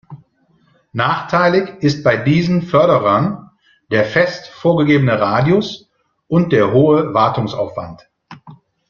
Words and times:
Nachteilig 0.93 1.79
ist 1.83 2.03
bei 2.03 2.17
diesen 2.17 2.63
Förderern 2.63 3.51
der 3.91 4.03
fest 4.03 4.47
vorgegebene 4.47 5.19
Radius 5.21 5.91
und 6.27 6.51
der 6.51 6.73
hohe 6.73 7.13
Wartungsaufwand. 7.13 8.09